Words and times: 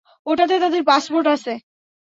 ওটাতে 0.27 0.55
তাদের 0.63 0.81
পাসপোর্ট 0.89 1.25
আছে! 1.35 1.53